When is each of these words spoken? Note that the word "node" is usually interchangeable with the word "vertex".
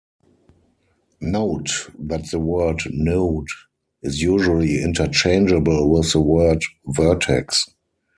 Note 1.19 1.91
that 1.99 2.31
the 2.31 2.39
word 2.39 2.79
"node" 2.89 3.47
is 4.01 4.19
usually 4.19 4.81
interchangeable 4.81 5.87
with 5.91 6.11
the 6.11 6.19
word 6.19 6.63
"vertex". 6.87 7.67